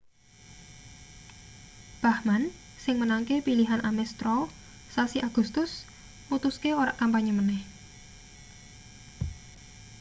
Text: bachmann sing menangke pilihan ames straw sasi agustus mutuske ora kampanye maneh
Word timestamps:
bachmann 2.03 2.45
sing 2.83 2.95
menangke 3.01 3.35
pilihan 3.47 3.81
ames 3.87 4.09
straw 4.15 4.41
sasi 4.95 5.17
agustus 5.27 5.71
mutuske 6.29 6.69
ora 6.81 6.93
kampanye 7.01 7.31
maneh 7.39 7.61